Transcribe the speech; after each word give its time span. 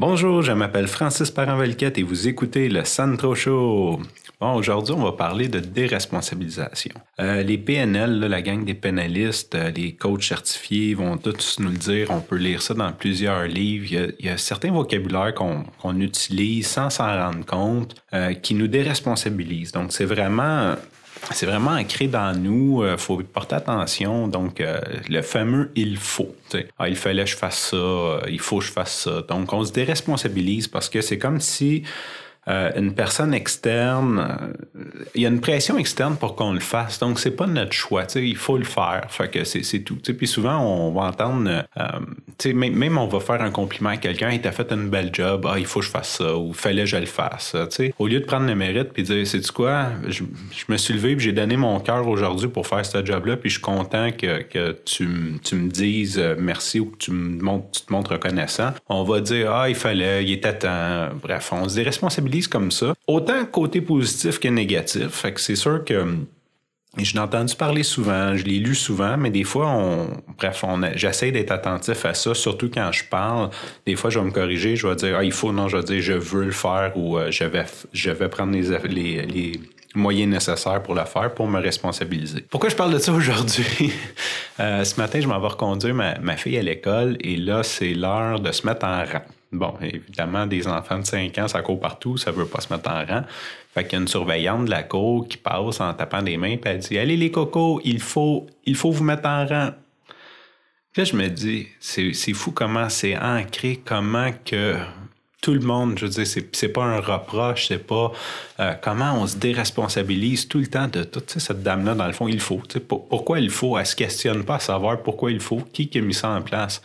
Bonjour, 0.00 0.42
je 0.42 0.52
m'appelle 0.52 0.86
Francis 0.86 1.28
parent 1.28 1.60
et 1.60 2.02
vous 2.04 2.28
écoutez 2.28 2.68
le 2.68 2.84
Santro 2.84 3.34
Show. 3.34 4.00
Bon, 4.40 4.54
aujourd'hui, 4.54 4.94
on 4.96 5.02
va 5.02 5.10
parler 5.10 5.48
de 5.48 5.58
déresponsabilisation. 5.58 6.92
Euh, 7.18 7.42
les 7.42 7.58
PNL, 7.58 8.20
la 8.20 8.40
gang 8.40 8.64
des 8.64 8.74
pénalistes, 8.74 9.56
euh, 9.56 9.72
les 9.72 9.96
coachs 9.96 10.22
certifiés 10.22 10.94
vont 10.94 11.16
tous 11.16 11.58
nous 11.58 11.70
le 11.70 11.76
dire. 11.76 12.12
On 12.12 12.20
peut 12.20 12.36
lire 12.36 12.62
ça 12.62 12.74
dans 12.74 12.92
plusieurs 12.92 13.48
livres. 13.48 14.14
Il 14.20 14.24
y 14.24 14.28
a, 14.28 14.38
certains 14.38 14.70
vocabulaires 14.70 15.34
qu'on 15.34 16.00
utilise 16.00 16.68
sans 16.68 16.90
s'en 16.90 17.08
rendre 17.08 17.44
compte 17.44 17.96
euh, 18.14 18.34
qui 18.34 18.54
nous 18.54 18.68
déresponsabilisent. 18.68 19.72
Donc, 19.72 19.90
c'est 19.90 20.04
vraiment 20.04 20.76
c'est 21.32 21.46
vraiment 21.46 21.72
ancré 21.72 22.06
dans 22.06 22.36
nous. 22.36 22.84
Il 22.86 22.98
faut 22.98 23.16
porter 23.18 23.56
attention. 23.56 24.28
Donc, 24.28 24.62
le 25.08 25.22
fameux 25.22 25.70
il 25.74 25.96
faut. 25.96 26.34
Ah, 26.78 26.88
il 26.88 26.96
fallait 26.96 27.24
que 27.24 27.30
je 27.30 27.36
fasse 27.36 27.70
ça, 27.70 28.20
il 28.28 28.40
faut 28.40 28.58
que 28.58 28.64
je 28.64 28.72
fasse 28.72 29.04
ça. 29.04 29.22
Donc, 29.28 29.52
on 29.52 29.64
se 29.64 29.72
déresponsabilise 29.72 30.68
parce 30.68 30.88
que 30.88 31.00
c'est 31.00 31.18
comme 31.18 31.40
si 31.40 31.84
euh, 32.48 32.70
une 32.76 32.94
personne 32.94 33.34
externe, 33.34 34.18
euh, 34.20 34.92
il 35.14 35.20
y 35.20 35.26
a 35.26 35.28
une 35.28 35.40
pression 35.40 35.76
externe 35.76 36.16
pour 36.16 36.34
qu'on 36.34 36.52
le 36.52 36.60
fasse. 36.60 36.98
Donc, 36.98 37.18
c'est 37.18 37.32
pas 37.32 37.46
notre 37.46 37.72
choix. 37.72 38.04
Il 38.14 38.36
faut 38.36 38.56
le 38.56 38.64
faire. 38.64 39.06
Fait 39.10 39.28
que 39.28 39.44
c'est 39.44 39.80
tout. 39.80 39.98
Puis 40.16 40.26
souvent, 40.26 40.58
on 40.58 40.92
va 40.92 41.02
entendre, 41.02 41.64
euh, 41.76 41.82
même, 42.46 42.74
même, 42.74 42.98
on 42.98 43.06
va 43.06 43.20
faire 43.20 43.42
un 43.42 43.50
compliment 43.50 43.90
à 43.90 43.96
quelqu'un, 43.96 44.30
il 44.30 44.40
t'a 44.40 44.52
fait 44.52 44.70
une 44.72 44.88
belle 44.88 45.10
job, 45.12 45.46
ah, 45.48 45.58
il 45.58 45.66
faut 45.66 45.80
que 45.80 45.86
je 45.86 45.90
fasse 45.90 46.18
ça, 46.18 46.36
ou 46.36 46.52
fallait 46.52 46.82
que 46.82 46.88
je 46.88 46.96
le 46.96 47.06
fasse. 47.06 47.56
Au 47.98 48.06
lieu 48.06 48.20
de 48.20 48.24
prendre 48.24 48.46
le 48.46 48.54
mérite 48.54 48.92
puis 48.92 49.02
dire, 49.02 49.26
c'est 49.26 49.46
quoi, 49.50 49.86
je, 50.06 50.22
me 50.68 50.76
suis 50.76 50.94
levé 50.94 51.12
et 51.12 51.18
j'ai 51.18 51.32
donné 51.32 51.56
mon 51.56 51.80
cœur 51.80 52.06
aujourd'hui 52.06 52.48
pour 52.48 52.66
faire 52.66 52.84
ce 52.84 53.04
job-là, 53.04 53.36
puis 53.36 53.50
je 53.50 53.54
suis 53.54 53.62
content 53.62 54.10
que, 54.12 54.42
que 54.42 54.76
tu, 54.84 55.38
tu, 55.42 55.54
me 55.56 55.68
dises 55.68 56.22
merci 56.38 56.80
ou 56.80 56.86
que 56.86 56.96
tu, 56.98 57.10
me 57.10 57.42
montres, 57.42 57.70
tu 57.72 57.82
te 57.82 57.92
montres 57.92 58.12
reconnaissant. 58.12 58.72
On 58.88 59.02
va 59.02 59.20
dire, 59.20 59.52
ah, 59.52 59.68
il 59.68 59.74
fallait, 59.74 60.24
il 60.24 60.32
était 60.32 60.58
temps. 60.58 61.08
Bref, 61.20 61.52
on 61.52 61.68
se 61.68 61.74
déresponsabilise 61.74 62.46
comme 62.46 62.70
ça, 62.70 62.94
autant 63.06 63.44
côté 63.46 63.80
positif 63.80 64.38
que 64.38 64.48
négatif. 64.48 65.08
Fait 65.08 65.32
que 65.32 65.40
c'est 65.40 65.56
sûr 65.56 65.84
que 65.84 66.04
je 66.96 67.12
l'ai 67.12 67.20
entendu 67.20 67.54
parler 67.54 67.82
souvent, 67.82 68.36
je 68.36 68.44
l'ai 68.44 68.58
lu 68.58 68.74
souvent, 68.74 69.16
mais 69.16 69.30
des 69.30 69.44
fois, 69.44 69.68
on, 69.68 70.08
bref, 70.38 70.64
j'essaie 70.94 71.30
d'être 71.30 71.52
attentif 71.52 72.04
à 72.04 72.14
ça, 72.14 72.34
surtout 72.34 72.70
quand 72.72 72.90
je 72.92 73.04
parle. 73.04 73.50
Des 73.86 73.94
fois, 73.94 74.10
je 74.10 74.18
vais 74.18 74.24
me 74.24 74.30
corriger, 74.30 74.74
je 74.74 74.86
vais 74.86 74.96
dire, 74.96 75.16
ah, 75.18 75.24
il 75.24 75.32
faut, 75.32 75.52
non, 75.52 75.68
je 75.68 75.76
vais 75.76 75.84
dire, 75.84 76.00
je 76.00 76.14
veux 76.14 76.44
le 76.44 76.50
faire 76.50 76.92
ou 76.96 77.18
euh, 77.18 77.30
je, 77.30 77.44
vais, 77.44 77.66
je 77.92 78.10
vais 78.10 78.28
prendre 78.28 78.52
les, 78.52 79.22
les, 79.26 79.60
moyens 79.94 80.30
nécessaires 80.30 80.82
pour 80.82 80.94
le 80.94 81.04
faire, 81.04 81.34
pour 81.34 81.48
me 81.48 81.60
responsabiliser. 81.60 82.44
Pourquoi 82.50 82.68
je 82.68 82.76
parle 82.76 82.92
de 82.92 82.98
ça 82.98 83.12
aujourd'hui? 83.12 83.92
Euh, 84.60 84.82
ce 84.82 84.96
matin, 84.96 85.20
je 85.20 85.28
m'en 85.28 85.38
vais 85.38 85.46
reconduire 85.46 85.94
ma, 85.94 86.18
ma 86.18 86.36
fille 86.36 86.58
à 86.58 86.62
l'école 86.62 87.16
et 87.20 87.36
là, 87.36 87.62
c'est 87.62 87.94
l'heure 87.94 88.40
de 88.40 88.50
se 88.50 88.66
mettre 88.66 88.84
en 88.84 89.04
rang. 89.04 89.22
Bon, 89.50 89.74
évidemment, 89.80 90.46
des 90.46 90.68
enfants 90.68 90.98
de 90.98 91.06
5 91.06 91.38
ans, 91.38 91.48
ça 91.48 91.62
court 91.62 91.80
partout, 91.80 92.18
ça 92.18 92.30
veut 92.30 92.46
pas 92.46 92.60
se 92.60 92.72
mettre 92.72 92.90
en 92.90 93.04
rang. 93.04 93.22
Fait 93.72 93.84
qu'il 93.84 93.94
y 93.94 93.96
a 93.96 94.00
une 94.00 94.08
surveillante 94.08 94.66
de 94.66 94.70
la 94.70 94.82
cour 94.82 95.26
qui 95.26 95.38
passe 95.38 95.80
en 95.80 95.94
tapant 95.94 96.22
des 96.22 96.36
mains, 96.36 96.56
puis 96.56 96.70
elle 96.70 96.78
dit 96.78 96.98
Allez, 96.98 97.16
les 97.16 97.30
cocos, 97.30 97.80
il 97.84 98.00
faut, 98.00 98.46
il 98.66 98.74
faut 98.74 98.90
vous 98.90 99.04
mettre 99.04 99.26
en 99.26 99.46
rang. 99.46 99.70
Puis 100.92 101.02
là, 101.02 101.04
je 101.04 101.16
me 101.16 101.28
dis, 101.28 101.68
c'est 101.80 102.32
fou 102.32 102.50
comment 102.50 102.88
c'est 102.88 103.16
ancré, 103.16 103.80
comment 103.84 104.30
que 104.44 104.76
tout 105.48 105.54
le 105.54 105.60
monde, 105.60 105.98
je 105.98 106.04
veux 106.04 106.10
dire, 106.10 106.26
c'est 106.52 106.68
pas 106.68 106.84
un 106.84 107.00
reproche, 107.00 107.68
c'est 107.68 107.86
pas 107.86 108.12
euh, 108.60 108.74
comment 108.82 109.18
on 109.18 109.26
se 109.26 109.38
déresponsabilise 109.38 110.46
tout 110.46 110.58
le 110.58 110.66
temps 110.66 110.88
de 110.88 111.04
toute 111.04 111.30
cette 111.38 111.62
dame-là, 111.62 111.94
dans 111.94 112.06
le 112.06 112.12
fond, 112.12 112.28
il 112.28 112.38
faut. 112.38 112.60
pourquoi 112.86 113.40
il 113.40 113.48
faut? 113.48 113.78
Elle 113.78 113.86
se 113.86 113.96
questionne 113.96 114.44
pas 114.44 114.56
à 114.56 114.58
savoir 114.58 115.02
pourquoi 115.02 115.30
il 115.30 115.40
faut, 115.40 115.62
qui, 115.72 115.88
qui 115.88 116.00
a 116.00 116.02
mis 116.02 116.12
ça 116.12 116.28
en 116.28 116.42
place, 116.42 116.82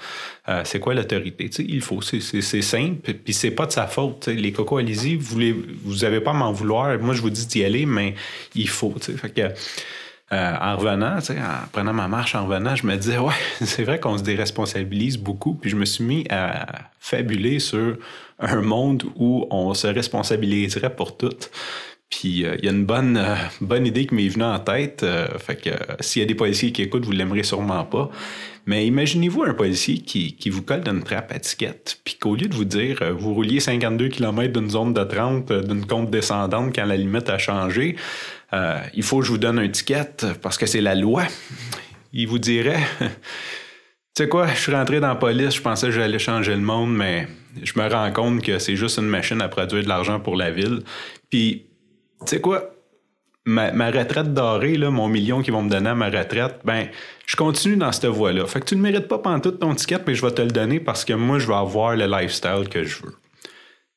euh, 0.48 0.62
c'est 0.64 0.80
quoi 0.80 0.94
l'autorité. 0.94 1.50
Il 1.60 1.82
faut, 1.82 2.02
c'est 2.02 2.62
simple, 2.62 3.14
puis 3.16 3.34
c'est 3.34 3.52
pas 3.52 3.66
de 3.66 3.74
sa 3.74 3.86
faute. 3.86 4.28
Les 4.28 4.54
cocos, 4.54 4.78
allez-y, 4.78 5.18
vous, 5.18 5.42
vous 5.84 6.06
avez 6.06 6.22
pas 6.22 6.32
à 6.32 6.34
m'en 6.34 6.54
vouloir. 6.54 6.98
Moi, 7.00 7.16
je 7.16 7.22
vous 7.22 7.32
dis 7.32 7.46
d'y 7.46 7.66
aller, 7.66 7.86
mais 7.86 8.16
il 8.56 8.70
faut. 8.70 8.96
Fait 8.98 9.30
que, 9.30 9.50
euh, 10.34 10.56
en 10.60 10.78
revenant, 10.78 11.18
en 11.18 11.68
prenant 11.72 11.94
ma 11.94 12.08
marche 12.08 12.36
en 12.36 12.46
revenant, 12.46 12.76
je 12.76 12.86
me 12.86 12.96
disais, 12.96 13.18
ouais, 13.18 13.34
c'est 13.62 13.84
vrai 13.84 14.00
qu'on 14.00 14.18
se 14.18 14.24
déresponsabilise 14.24 15.18
beaucoup. 15.18 15.54
Puis 15.54 15.70
je 15.70 15.76
me 15.76 15.86
suis 15.86 16.04
mis 16.04 16.26
à 16.30 16.66
fabuler 17.00 17.60
sur 17.60 17.98
un 18.40 18.62
monde 18.62 19.04
où 19.16 19.46
on 19.52 19.74
se 19.74 19.88
responsabiliserait 19.88 20.96
pour 20.96 21.18
tout. 21.18 21.36
Puis 22.20 22.46
euh, 22.46 22.56
il 22.60 22.66
y 22.66 22.68
a 22.68 22.72
une 22.72 22.86
bonne, 22.86 23.18
euh, 23.18 23.36
bonne 23.62 23.86
idée 23.86 24.06
qui 24.06 24.16
m'est 24.16 24.28
venue 24.28 24.44
en 24.44 24.60
tête. 24.60 25.06
fait 25.40 25.56
que 25.56 25.70
s'il 26.00 26.22
y 26.22 26.26
a 26.26 26.28
des 26.28 26.36
policiers 26.36 26.72
qui 26.72 26.82
écoutent, 26.82 27.06
vous 27.06 27.12
l'aimerez 27.12 27.44
sûrement 27.44 27.84
pas. 27.86 28.10
Mais 28.66 28.86
imaginez-vous 28.88 29.44
un 29.44 29.54
policier 29.54 29.98
qui, 29.98 30.36
qui 30.36 30.50
vous 30.50 30.62
colle 30.62 30.82
d'une 30.82 31.04
trappe 31.04 31.34
à 31.34 31.40
ticket, 31.40 31.82
puis 32.06 32.16
qu'au 32.16 32.36
lieu 32.36 32.48
de 32.48 32.56
vous 32.56 32.64
dire 32.64 33.04
vous 33.18 33.34
rouliez 33.34 33.60
52 33.60 34.08
km 34.08 34.54
d'une 34.54 34.70
zone 34.70 34.94
de 34.94 35.04
30, 35.04 35.52
d'une 35.52 35.86
compte 35.86 36.10
descendante 36.10 36.74
quand 36.74 36.86
la 36.86 36.96
limite 36.96 37.30
a 37.30 37.38
changé, 37.38 37.98
euh, 38.54 38.80
il 38.94 39.04
faut 39.04 39.20
que 39.20 39.26
je 39.26 39.32
vous 39.32 39.38
donne 39.38 39.60
un 39.60 39.68
ticket 39.68 40.26
parce 40.42 40.58
que 40.58 40.66
c'est 40.66 40.82
la 40.82 40.96
loi. 40.96 41.24
Il 42.14 42.28
vous 42.28 42.38
dirait, 42.40 42.80
tu 43.00 43.08
sais 44.16 44.30
quoi, 44.30 44.48
je 44.48 44.60
suis 44.60 44.72
rentré 44.72 45.00
dans 45.00 45.08
la 45.08 45.16
police, 45.16 45.56
je 45.56 45.62
pensais 45.62 45.88
que 45.88 45.94
j'allais 45.94 46.20
changer 46.20 46.54
le 46.54 46.62
monde, 46.62 46.96
mais 46.96 47.28
je 47.62 47.74
me 47.76 47.88
rends 47.88 48.12
compte 48.12 48.42
que 48.44 48.60
c'est 48.60 48.76
juste 48.76 49.00
une 49.00 49.08
machine 49.08 49.42
à 49.42 49.50
produire 49.50 49.84
de 49.84 49.90
l'argent 49.90 50.20
pour 50.20 50.36
la 50.36 50.52
ville. 50.52 50.82
Puis, 51.30 51.66
sais 52.30 52.42
quoi, 52.42 52.74
ma, 53.46 53.92
retraite 53.92 54.34
dorée, 54.34 54.78
là, 54.78 54.90
mon 54.90 55.08
million 55.08 55.42
qu'ils 55.42 55.54
vont 55.54 55.64
me 55.64 55.70
donner 55.70 55.90
à 55.90 55.96
ma 55.96 56.10
retraite, 56.10 56.60
ben, 56.64 56.88
je 57.26 57.36
continue 57.36 57.76
dans 57.76 57.92
cette 57.92 58.06
voie-là. 58.06 58.46
Fait 58.46 58.60
que 58.60 58.66
tu 58.66 58.76
ne 58.76 58.82
mérites 58.82 59.08
pas 59.08 59.20
pendant 59.20 59.40
tout 59.40 59.52
ton 59.52 59.76
ticket, 59.76 60.00
mais 60.06 60.16
je 60.16 60.26
vais 60.26 60.32
te 60.32 60.42
le 60.42 60.52
donner 60.52 60.80
parce 60.80 61.06
que 61.06 61.14
moi, 61.14 61.40
je 61.40 61.48
vais 61.48 61.56
avoir 61.56 61.96
le 61.96 62.06
lifestyle 62.06 62.68
que 62.70 62.84
je 62.84 63.04
veux. 63.04 63.14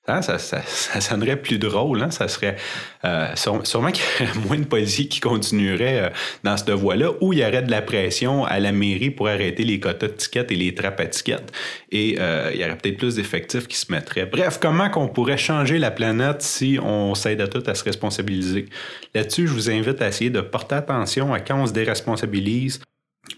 Hein, 0.09 0.23
ça, 0.23 0.39
ça, 0.39 0.63
ça, 0.65 1.01
sonnerait 1.01 1.37
plus 1.37 1.59
drôle. 1.59 2.01
Hein? 2.03 2.11
Ça 2.11 2.29
serait 2.29 2.57
euh, 3.05 3.27
sûrement 3.35 3.91
qu'il 3.91 4.05
y 4.05 4.29
aurait 4.29 4.39
moins 4.47 4.59
de 4.59 4.65
policiers 4.65 5.09
qui 5.09 5.19
continueraient 5.19 6.05
euh, 6.05 6.09
dans 6.45 6.57
cette 6.57 6.71
voie-là, 6.71 7.11
où 7.21 7.33
il 7.33 7.41
y 7.41 7.45
aurait 7.45 7.63
de 7.63 7.71
la 7.71 7.83
pression 7.83 8.45
à 8.45 8.61
la 8.61 8.71
mairie 8.71 9.11
pour 9.11 9.29
arrêter 9.29 9.65
les 9.65 9.81
quotas 9.81 10.07
de 10.07 10.13
tickets 10.13 10.53
et 10.53 10.57
les 10.57 10.75
trappes 10.75 11.01
à 11.01 11.07
tickets. 11.07 11.53
Et 11.91 12.17
euh, 12.21 12.51
il 12.55 12.61
y 12.61 12.65
aurait 12.65 12.77
peut-être 12.77 12.99
plus 12.99 13.17
d'effectifs 13.17 13.67
qui 13.67 13.77
se 13.77 13.91
mettraient. 13.91 14.27
Bref, 14.27 14.59
comment 14.61 14.89
qu'on 14.91 15.09
pourrait 15.09 15.39
changer 15.39 15.79
la 15.79 15.91
planète 15.91 16.43
si 16.43 16.79
on 16.81 17.15
s'aide 17.15 17.41
à 17.41 17.49
tout 17.49 17.63
à 17.67 17.75
se 17.75 17.83
responsabiliser? 17.83 18.67
Là-dessus, 19.15 19.49
je 19.49 19.53
vous 19.53 19.71
invite 19.71 20.01
à 20.03 20.09
essayer 20.09 20.31
de 20.31 20.41
porter 20.41 20.77
attention 20.77 21.35
à 21.35 21.41
quand 21.41 21.61
on 21.61 21.67
se 21.67 21.73
déresponsabilise, 21.73 22.81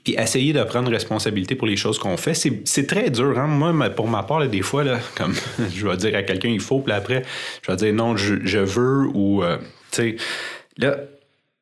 puis 0.05 0.15
essayer 0.15 0.53
de 0.53 0.63
prendre 0.63 0.91
responsabilité 0.91 1.55
pour 1.55 1.67
les 1.67 1.77
choses 1.77 1.99
qu'on 1.99 2.17
fait, 2.17 2.35
c'est 2.35 2.87
très 2.87 3.11
dur. 3.11 3.39
Hein? 3.39 3.47
Moi, 3.47 3.91
pour 3.91 4.09
ma 4.09 4.23
part, 4.23 4.47
des 4.47 4.63
fois, 4.63 4.85
là, 4.85 4.99
comme 5.17 5.35
je 5.75 5.87
vais 5.87 5.97
dire 5.97 6.17
à 6.17 6.23
quelqu'un 6.23 6.49
il 6.49 6.61
faut, 6.61 6.81
puis 6.81 6.93
après, 6.93 7.23
je 7.63 7.71
vais 7.71 7.77
dire 7.77 7.95
non, 7.95 8.17
je, 8.17 8.59
veux, 8.59 9.07
ou, 9.15 9.43
euh, 9.43 9.59
là, 10.77 10.97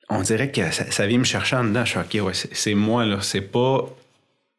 on 0.09 0.23
dirait 0.23 0.51
que 0.51 0.71
ça, 0.71 1.07
vient 1.07 1.19
me 1.19 1.25
chercher 1.25 1.57
en 1.57 1.65
dedans. 1.65 1.85
Je 1.85 1.91
suis 1.91 2.21
OK, 2.21 2.27
ouais, 2.27 2.33
c'est 2.35 2.75
moi, 2.75 3.05
là, 3.05 3.19
c'est 3.21 3.41
pas. 3.41 3.87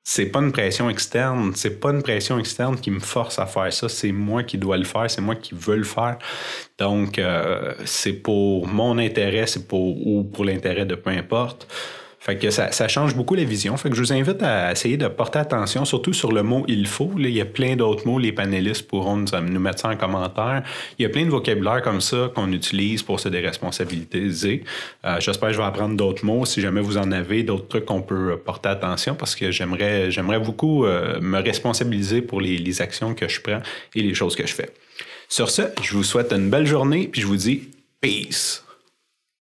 C'est 0.10 0.28
pas 0.28 0.40
une 0.40 0.54
pression 0.54 0.90
externe, 0.90 1.52
c'est 1.54 1.82
pas 1.82 1.90
une 1.90 2.02
pression 2.02 2.40
externe 2.40 2.80
qui 2.80 2.92
me 2.92 3.02
force 3.02 3.40
à 3.40 3.46
faire 3.46 3.74
ça, 3.74 3.90
c'est 3.90 4.14
moi 4.14 4.42
qui 4.44 4.58
dois 4.58 4.78
le 4.78 4.86
faire, 4.86 5.12
c'est 5.12 5.20
moi 5.20 5.36
qui 5.36 5.54
veux 5.54 5.76
le 5.76 5.84
faire. 5.84 6.18
Donc, 6.80 7.20
euh, 7.20 7.74
c'est 7.84 8.14
pour 8.14 8.68
mon 8.68 9.00
intérêt, 9.00 9.48
c'est 9.48 9.68
pour 9.68 10.08
ou 10.08 10.24
pour 10.24 10.46
l'intérêt 10.46 10.86
de 10.86 10.96
peu 10.96 11.10
importe. 11.10 11.68
Fait 12.28 12.38
que 12.38 12.50
ça, 12.50 12.88
change 12.90 13.16
beaucoup 13.16 13.36
la 13.36 13.46
vision. 13.46 13.78
Fait 13.78 13.90
que 13.90 13.96
je 13.96 14.02
vous 14.02 14.12
invite 14.12 14.44
à 14.44 14.74
essayer 14.74 14.98
de 14.98 15.08
porter 15.08 15.40
attention, 15.40 15.86
surtout 15.86 16.12
sur 16.12 16.34
le 16.34 16.44
mot 16.44 16.66
il 16.68 16.86
faut. 16.86 17.10
il 17.18 17.30
y 17.30 17.40
a 17.40 17.46
plein 17.46 17.78
d'autres 17.78 18.06
mots, 18.06 18.20
les 18.20 18.34
panélistes 18.34 18.86
pourront 18.86 19.16
nous, 19.16 19.60
mettre 19.62 19.80
ça 19.80 19.88
en 19.88 19.96
commentaire. 19.96 20.62
Il 21.00 21.04
y 21.04 21.06
a 21.06 21.10
plein 21.10 21.24
de 21.24 21.30
vocabulaire 21.30 21.82
comme 21.82 22.02
ça 22.02 22.30
qu'on 22.36 22.52
utilise 22.52 23.02
pour 23.02 23.22
se 23.22 23.30
déresponsabiliser. 23.30 24.66
Euh, 25.06 25.22
j'espère 25.22 25.48
que 25.48 25.54
je 25.54 25.60
vais 25.60 25.68
apprendre 25.68 25.96
d'autres 25.96 26.26
mots 26.26 26.44
si 26.44 26.60
jamais 26.60 26.82
vous 26.82 26.98
en 26.98 27.14
avez, 27.14 27.44
d'autres 27.44 27.70
trucs 27.70 27.86
qu'on 27.86 28.02
peut 28.02 28.36
porter 28.36 28.68
attention 28.68 29.16
parce 29.16 29.34
que 29.34 29.50
j'aimerais, 29.52 30.12
j'aimerais 30.12 30.40
beaucoup 30.40 30.86
euh, 30.86 31.22
me 31.22 31.40
responsabiliser 31.40 32.22
pour 32.22 32.42
les, 32.42 32.58
les 32.58 32.82
actions 32.82 33.14
que 33.14 33.30
je 33.30 33.40
prends 33.40 33.62
et 33.96 34.02
les 34.02 34.14
choses 34.14 34.36
que 34.36 34.46
je 34.46 34.54
fais. 34.54 34.70
Sur 35.30 35.50
ce, 35.50 35.62
je 35.82 35.94
vous 35.94 36.04
souhaite 36.04 36.34
une 36.34 36.50
belle 36.50 36.68
journée 36.68 37.08
puis 37.08 37.22
je 37.22 37.28
vous 37.28 37.38
dis 37.38 37.70
peace. 38.02 38.67